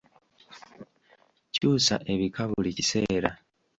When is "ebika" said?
2.13-2.41